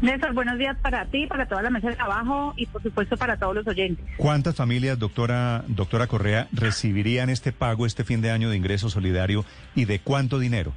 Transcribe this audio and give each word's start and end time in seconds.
Néstor, 0.00 0.32
buenos 0.34 0.58
días 0.58 0.76
para 0.82 1.04
ti, 1.06 1.26
para 1.26 1.46
toda 1.46 1.62
la 1.62 1.70
mesa 1.70 1.88
de 1.90 1.96
trabajo 1.96 2.54
y 2.56 2.66
por 2.66 2.82
supuesto 2.82 3.16
para 3.16 3.36
todos 3.36 3.54
los 3.54 3.66
oyentes. 3.66 4.04
¿Cuántas 4.16 4.56
familias, 4.56 4.98
doctora, 4.98 5.64
doctora 5.68 6.06
Correa, 6.06 6.48
recibirían 6.52 7.30
este 7.30 7.52
pago 7.52 7.86
este 7.86 8.04
fin 8.04 8.20
de 8.20 8.30
año 8.30 8.50
de 8.50 8.56
ingreso 8.56 8.90
solidario 8.90 9.44
y 9.74 9.84
de 9.84 9.98
cuánto 10.00 10.38
dinero? 10.38 10.72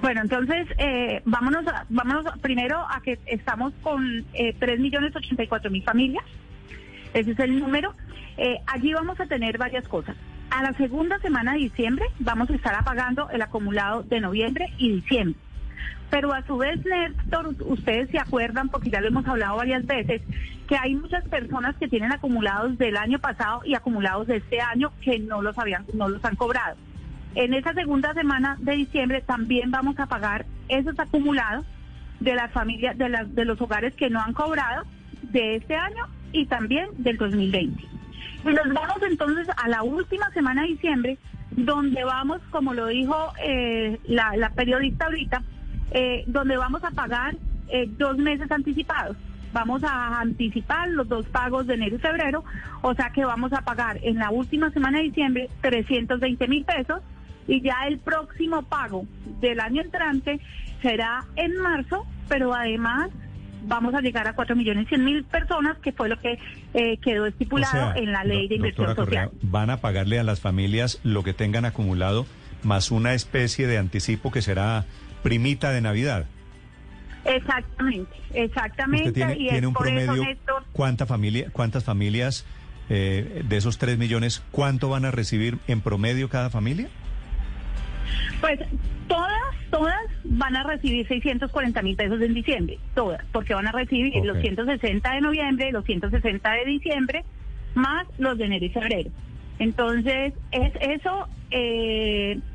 Bueno, 0.00 0.20
entonces 0.22 0.66
eh, 0.78 1.22
vámonos, 1.24 1.66
a- 1.68 1.86
vámonos 1.88 2.24
primero 2.40 2.78
a 2.78 3.00
que 3.02 3.20
estamos 3.26 3.72
con 3.82 4.24
eh, 4.34 4.54
3.084.000 4.58 5.84
familias. 5.84 6.24
Ese 7.14 7.32
es 7.32 7.38
el 7.38 7.58
número. 7.60 7.94
Eh, 8.36 8.58
allí 8.66 8.92
vamos 8.94 9.20
a 9.20 9.26
tener 9.26 9.58
varias 9.58 9.86
cosas. 9.86 10.16
A 10.50 10.62
la 10.62 10.72
segunda 10.74 11.18
semana 11.20 11.52
de 11.52 11.60
diciembre 11.60 12.06
vamos 12.18 12.50
a 12.50 12.54
estar 12.54 12.74
apagando 12.74 13.30
el 13.30 13.42
acumulado 13.42 14.02
de 14.02 14.20
noviembre 14.20 14.72
y 14.78 14.90
diciembre. 14.92 15.38
Pero 16.10 16.32
a 16.32 16.42
su 16.42 16.58
vez, 16.58 16.78
Néstor, 16.84 17.54
ustedes 17.60 18.10
se 18.10 18.18
acuerdan, 18.18 18.68
porque 18.68 18.90
ya 18.90 19.00
lo 19.00 19.08
hemos 19.08 19.26
hablado 19.26 19.56
varias 19.56 19.86
veces, 19.86 20.20
que 20.68 20.76
hay 20.76 20.94
muchas 20.94 21.24
personas 21.28 21.74
que 21.76 21.88
tienen 21.88 22.12
acumulados 22.12 22.76
del 22.78 22.96
año 22.96 23.18
pasado 23.18 23.62
y 23.64 23.74
acumulados 23.74 24.26
de 24.26 24.36
este 24.36 24.60
año 24.60 24.92
que 25.00 25.18
no 25.18 25.42
los 25.42 25.58
habían, 25.58 25.84
no 25.94 26.08
los 26.08 26.24
han 26.24 26.36
cobrado. 26.36 26.76
En 27.34 27.54
esa 27.54 27.72
segunda 27.72 28.12
semana 28.12 28.56
de 28.60 28.72
diciembre 28.72 29.22
también 29.22 29.70
vamos 29.70 29.98
a 29.98 30.06
pagar 30.06 30.44
esos 30.68 30.98
acumulados 30.98 31.64
de 32.20 32.34
las 32.34 32.52
familias, 32.52 32.96
de, 32.98 33.08
las, 33.08 33.34
de 33.34 33.44
los 33.44 33.60
hogares 33.60 33.94
que 33.94 34.10
no 34.10 34.20
han 34.20 34.32
cobrado 34.32 34.84
de 35.22 35.56
este 35.56 35.76
año 35.76 36.06
y 36.32 36.46
también 36.46 36.88
del 36.98 37.16
2020. 37.16 37.82
Y 38.44 38.48
nos 38.48 38.68
vamos 38.74 38.98
entonces 39.08 39.48
a 39.56 39.68
la 39.68 39.82
última 39.82 40.30
semana 40.30 40.62
de 40.62 40.68
diciembre, 40.68 41.18
donde 41.52 42.04
vamos, 42.04 42.40
como 42.50 42.74
lo 42.74 42.86
dijo 42.86 43.32
eh, 43.42 43.98
la, 44.04 44.36
la 44.36 44.50
periodista 44.50 45.06
ahorita, 45.06 45.42
eh, 45.92 46.24
donde 46.26 46.56
vamos 46.56 46.82
a 46.84 46.90
pagar 46.90 47.36
eh, 47.68 47.88
dos 47.98 48.16
meses 48.18 48.50
anticipados. 48.50 49.16
Vamos 49.52 49.84
a 49.84 50.20
anticipar 50.20 50.88
los 50.88 51.08
dos 51.08 51.26
pagos 51.26 51.66
de 51.66 51.74
enero 51.74 51.96
y 51.96 51.98
febrero, 51.98 52.42
o 52.80 52.94
sea 52.94 53.10
que 53.10 53.24
vamos 53.24 53.52
a 53.52 53.62
pagar 53.62 53.98
en 54.02 54.16
la 54.16 54.30
última 54.30 54.70
semana 54.70 54.98
de 54.98 55.04
diciembre 55.04 55.50
320 55.60 56.48
mil 56.48 56.64
pesos 56.64 57.02
y 57.46 57.60
ya 57.60 57.86
el 57.86 57.98
próximo 57.98 58.62
pago 58.62 59.06
del 59.40 59.60
año 59.60 59.82
entrante 59.82 60.40
será 60.80 61.24
en 61.36 61.54
marzo, 61.58 62.06
pero 62.28 62.54
además 62.54 63.10
vamos 63.64 63.94
a 63.94 64.00
llegar 64.00 64.26
a 64.26 64.34
4 64.34 64.56
millones 64.56 64.88
100 64.88 65.04
mil 65.04 65.24
personas, 65.24 65.78
que 65.78 65.92
fue 65.92 66.08
lo 66.08 66.18
que 66.18 66.38
eh, 66.74 66.96
quedó 66.98 67.24
O 67.24 67.26
estipulado 67.26 67.92
sea, 67.92 68.02
en 68.02 68.12
la 68.12 68.24
ley 68.24 68.48
de 68.48 68.56
inversión 68.56 68.86
social. 68.88 69.28
Correa, 69.28 69.30
van 69.42 69.70
a 69.70 69.76
pagarle 69.78 70.18
a 70.18 70.22
las 70.22 70.40
familias 70.40 71.00
lo 71.04 71.22
que 71.22 71.34
tengan 71.34 71.64
acumulado 71.64 72.26
más 72.62 72.90
una 72.90 73.14
especie 73.14 73.66
de 73.66 73.78
anticipo 73.78 74.30
que 74.30 74.40
será 74.40 74.86
primita 75.22 75.70
de 75.72 75.80
Navidad. 75.80 76.26
Exactamente, 77.24 78.10
exactamente. 78.34 79.08
Usted 79.08 79.26
tiene, 79.26 79.34
y 79.34 79.48
tiene 79.48 79.66
un 79.66 79.74
por 79.74 79.86
eso, 79.86 80.06
promedio, 80.06 80.24
Néstor, 80.24 80.64
¿cuánta 80.72 81.06
familia, 81.06 81.48
¿cuántas 81.52 81.84
familias 81.84 82.44
eh, 82.88 83.42
de 83.48 83.56
esos 83.56 83.78
3 83.78 83.96
millones, 83.96 84.42
cuánto 84.50 84.88
van 84.88 85.04
a 85.04 85.10
recibir 85.10 85.58
en 85.68 85.80
promedio 85.80 86.28
cada 86.28 86.50
familia? 86.50 86.88
Pues 88.40 88.58
todas, 89.06 89.30
todas 89.70 90.00
van 90.24 90.56
a 90.56 90.64
recibir 90.64 91.06
640 91.06 91.80
mil 91.82 91.96
pesos 91.96 92.20
en 92.20 92.34
diciembre, 92.34 92.78
todas, 92.94 93.24
porque 93.30 93.54
van 93.54 93.68
a 93.68 93.72
recibir 93.72 94.16
Ok. 94.18 94.24
los 94.24 94.38
160 94.38 95.12
de 95.12 95.20
noviembre, 95.20 95.70
los 95.70 95.84
160 95.84 96.50
de 96.50 96.64
diciembre, 96.64 97.24
más 97.74 98.06
los 98.18 98.36
de 98.36 98.46
enero 98.46 98.64
y 98.64 98.70
febrero. 98.70 99.10
Entonces, 99.60 100.34
es, 100.50 100.72
eso 100.80 101.28
eh, 101.52 102.40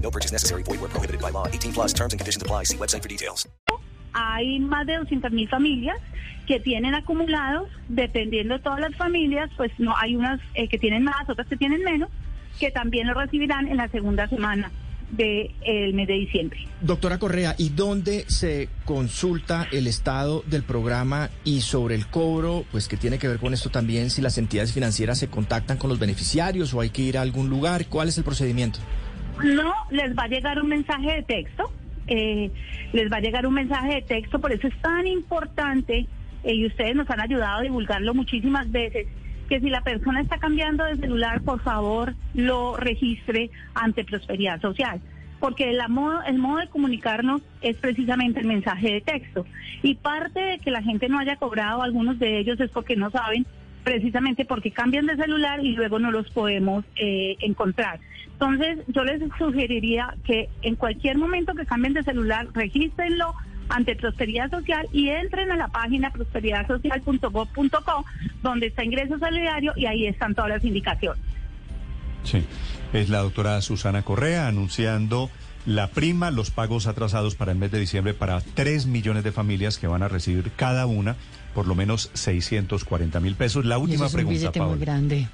No 0.00 0.10
purchase 0.10 0.32
necessary. 0.32 0.62
Void 0.62 0.80
were 0.80 0.88
prohibited 0.88 1.20
by 1.20 1.30
law. 1.30 1.46
18 1.46 1.72
plus 1.74 1.92
terms 1.92 2.14
and 2.14 2.18
conditions 2.18 2.42
apply. 2.42 2.64
See 2.64 2.78
website 2.78 3.02
for 3.02 3.08
details. 3.08 3.46
hay 4.18 4.58
más 4.58 4.86
de 4.86 4.96
200 4.96 5.32
mil 5.32 5.48
familias 5.48 5.96
que 6.46 6.60
tienen 6.60 6.94
acumulados, 6.94 7.68
dependiendo 7.88 8.54
de 8.54 8.60
todas 8.60 8.80
las 8.80 8.96
familias, 8.96 9.50
pues 9.56 9.70
no 9.78 9.94
hay 9.96 10.16
unas 10.16 10.40
eh, 10.54 10.68
que 10.68 10.78
tienen 10.78 11.04
más, 11.04 11.28
otras 11.28 11.46
que 11.46 11.56
tienen 11.56 11.82
menos, 11.82 12.08
que 12.58 12.70
también 12.70 13.06
lo 13.06 13.14
recibirán 13.14 13.68
en 13.68 13.76
la 13.76 13.88
segunda 13.88 14.28
semana 14.28 14.70
del 15.10 15.94
mes 15.94 16.06
de 16.06 16.14
diciembre. 16.14 16.58
Doctora 16.82 17.18
Correa, 17.18 17.54
¿y 17.56 17.70
dónde 17.70 18.24
se 18.28 18.68
consulta 18.84 19.66
el 19.72 19.86
estado 19.86 20.42
del 20.46 20.62
programa 20.62 21.30
y 21.44 21.62
sobre 21.62 21.94
el 21.94 22.06
cobro, 22.08 22.64
pues 22.70 22.88
que 22.88 22.98
tiene 22.98 23.18
que 23.18 23.28
ver 23.28 23.38
con 23.38 23.54
esto 23.54 23.70
también, 23.70 24.10
si 24.10 24.20
las 24.20 24.36
entidades 24.36 24.72
financieras 24.72 25.18
se 25.18 25.28
contactan 25.28 25.78
con 25.78 25.88
los 25.88 25.98
beneficiarios 25.98 26.74
o 26.74 26.80
hay 26.80 26.90
que 26.90 27.02
ir 27.02 27.16
a 27.16 27.22
algún 27.22 27.48
lugar? 27.48 27.86
¿Cuál 27.86 28.08
es 28.08 28.18
el 28.18 28.24
procedimiento? 28.24 28.80
No, 29.44 29.72
les 29.90 30.16
va 30.16 30.24
a 30.24 30.28
llegar 30.28 30.60
un 30.60 30.68
mensaje 30.68 31.12
de 31.14 31.22
texto, 31.22 31.70
eh, 32.06 32.50
les 32.92 33.12
va 33.12 33.16
a 33.18 33.20
llegar 33.20 33.46
un 33.46 33.54
mensaje 33.54 33.94
de 33.94 34.02
texto, 34.02 34.40
por 34.40 34.52
eso 34.52 34.66
es 34.66 34.76
tan 34.80 35.06
importante, 35.06 36.06
eh, 36.44 36.54
y 36.54 36.66
ustedes 36.66 36.96
nos 36.96 37.08
han 37.10 37.20
ayudado 37.20 37.58
a 37.58 37.62
divulgarlo 37.62 38.14
muchísimas 38.14 38.70
veces, 38.70 39.06
que 39.48 39.60
si 39.60 39.70
la 39.70 39.82
persona 39.82 40.20
está 40.20 40.38
cambiando 40.38 40.84
de 40.84 40.96
celular, 40.96 41.40
por 41.42 41.60
favor 41.60 42.14
lo 42.34 42.76
registre 42.76 43.50
ante 43.74 44.04
Prosperidad 44.04 44.60
Social. 44.60 45.00
Porque 45.40 45.72
la 45.72 45.86
modo- 45.86 46.22
el 46.24 46.38
modo 46.38 46.58
de 46.58 46.66
comunicarnos 46.66 47.42
es 47.60 47.76
precisamente 47.76 48.40
el 48.40 48.46
mensaje 48.46 48.94
de 48.94 49.00
texto. 49.00 49.46
Y 49.82 49.94
parte 49.94 50.40
de 50.40 50.58
que 50.58 50.72
la 50.72 50.82
gente 50.82 51.08
no 51.08 51.18
haya 51.20 51.36
cobrado, 51.36 51.80
algunos 51.82 52.18
de 52.18 52.40
ellos 52.40 52.58
es 52.58 52.70
porque 52.70 52.96
no 52.96 53.08
saben 53.10 53.46
precisamente 53.84 54.44
porque 54.44 54.70
cambian 54.70 55.06
de 55.06 55.16
celular 55.16 55.64
y 55.64 55.72
luego 55.72 55.98
no 55.98 56.10
los 56.10 56.30
podemos 56.30 56.84
eh, 56.96 57.36
encontrar. 57.40 58.00
Entonces, 58.32 58.78
yo 58.86 59.04
les 59.04 59.20
sugeriría 59.38 60.14
que 60.24 60.48
en 60.62 60.76
cualquier 60.76 61.18
momento 61.18 61.54
que 61.54 61.66
cambien 61.66 61.94
de 61.94 62.02
celular, 62.04 62.46
regístrenlo 62.54 63.34
ante 63.68 63.96
Prosperidad 63.96 64.50
Social 64.50 64.86
y 64.92 65.08
entren 65.08 65.50
a 65.50 65.56
la 65.56 65.68
página 65.68 66.12
prosperidadsocial.gov.co, 66.12 68.04
donde 68.42 68.66
está 68.68 68.84
ingreso 68.84 69.18
solidario 69.18 69.72
y 69.76 69.86
ahí 69.86 70.06
están 70.06 70.34
todas 70.34 70.50
las 70.50 70.64
indicaciones. 70.64 71.22
Sí, 72.22 72.44
es 72.92 73.08
la 73.08 73.18
doctora 73.18 73.60
Susana 73.60 74.02
Correa 74.02 74.48
anunciando 74.48 75.30
la 75.68 75.88
prima, 75.88 76.30
los 76.30 76.50
pagos 76.50 76.86
atrasados 76.86 77.34
para 77.34 77.52
el 77.52 77.58
mes 77.58 77.70
de 77.70 77.78
diciembre 77.78 78.14
para 78.14 78.40
3 78.40 78.86
millones 78.86 79.22
de 79.22 79.32
familias 79.32 79.76
que 79.78 79.86
van 79.86 80.02
a 80.02 80.08
recibir 80.08 80.50
cada 80.56 80.86
una 80.86 81.16
por 81.54 81.66
lo 81.66 81.74
menos 81.74 82.10
640 82.14 83.18
mil 83.20 83.34
pesos. 83.34 83.64
La 83.64 83.76
Y 83.78 83.80
última 83.82 84.06
eso 84.06 84.18
es 84.18 84.24
un 84.24 84.30
billete 84.30 84.60
muy 84.60 84.78
grande. 84.78 85.26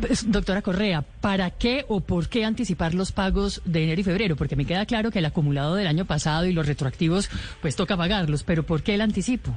Pues, 0.00 0.30
Doctora 0.30 0.62
Correa, 0.62 1.02
¿para 1.20 1.50
qué 1.50 1.84
o 1.88 2.00
por 2.00 2.28
qué 2.28 2.44
anticipar 2.44 2.94
los 2.94 3.12
pagos 3.12 3.60
de 3.64 3.84
enero 3.84 4.00
y 4.00 4.04
febrero? 4.04 4.36
Porque 4.36 4.56
me 4.56 4.64
queda 4.66 4.86
claro 4.86 5.10
que 5.10 5.18
el 5.18 5.24
acumulado 5.26 5.74
del 5.74 5.86
año 5.88 6.04
pasado 6.04 6.46
y 6.46 6.52
los 6.52 6.66
retroactivos, 6.66 7.28
pues 7.60 7.74
toca 7.76 7.96
pagarlos, 7.96 8.44
pero 8.44 8.62
¿por 8.62 8.82
qué 8.82 8.94
el 8.94 9.00
anticipo? 9.00 9.52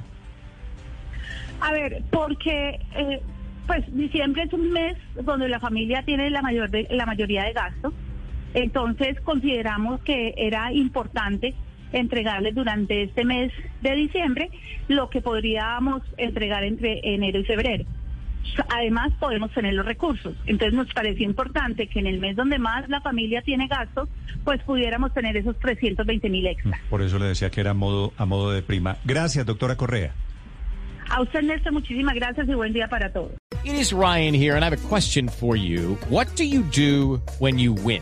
A 1.62 1.72
ver, 1.72 2.02
porque 2.12 2.80
eh, 2.96 3.22
pues 3.68 3.84
diciembre 3.96 4.44
es 4.44 4.54
un 4.54 4.72
mes 4.72 4.98
donde 5.24 5.48
la 5.48 5.60
familia 5.60 6.04
tiene 6.04 6.30
la 6.32 6.42
mayor 6.42 6.70
de- 6.72 6.88
la 6.90 7.06
mayoría 7.06 7.44
de 7.44 7.54
gastos, 7.54 7.94
entonces 8.54 9.20
consideramos 9.22 10.02
que 10.02 10.34
era 10.38 10.74
importante 10.74 11.54
entregarles 11.94 12.56
durante 12.56 13.04
este 13.04 13.26
mes 13.26 13.52
de 13.82 13.96
diciembre 13.96 14.50
lo 14.88 15.10
que 15.10 15.22
podríamos 15.22 16.02
entregar 16.18 16.64
entre 16.64 17.02
enero 17.04 17.40
y 17.40 17.44
febrero. 17.44 17.86
además 18.70 19.12
podemos 19.20 19.52
tener 19.52 19.74
los 19.74 19.86
recursos. 19.86 20.36
Entonces 20.46 20.74
nos 20.74 20.92
pareció 20.94 21.26
importante 21.26 21.88
que 21.88 22.00
en 22.00 22.08
el 22.08 22.20
mes 22.20 22.36
donde 22.36 22.58
más 22.58 22.90
la 22.90 23.02
familia 23.02 23.42
tiene 23.42 23.68
gastos, 23.68 24.10
pues 24.44 24.62
pudiéramos 24.64 25.14
tener 25.14 25.38
esos 25.38 25.58
320 25.60 26.30
mil 26.30 26.48
extras. 26.48 26.80
Por 26.90 27.02
eso 27.02 27.20
le 27.20 27.26
decía 27.26 27.50
que 27.50 27.62
era 27.62 27.72
a 27.72 27.76
modo, 27.76 28.14
a 28.18 28.26
modo 28.26 28.52
de 28.52 28.62
prima. 28.62 28.98
Gracias, 29.06 29.46
doctora 29.46 29.76
Correa. 29.76 30.14
A 31.10 31.22
usted, 31.22 31.42
Néstor, 31.44 31.74
muchísimas 31.74 32.16
gracias 32.16 32.48
y 32.48 32.54
buen 32.54 32.72
día 32.74 32.88
para 32.88 33.12
todos. 33.12 33.34
It 33.64 33.74
is 33.74 33.92
Ryan 33.94 34.34
here, 34.34 34.56
and 34.56 34.64
I 34.64 34.70
have 34.70 34.74
a 34.74 34.88
question 34.88 35.28
for 35.30 35.56
you. 35.56 35.98
What 36.10 36.28
do 36.36 36.44
you 36.44 36.64
do 36.64 37.22
when 37.40 37.60
you 37.60 37.74
win? 37.74 38.02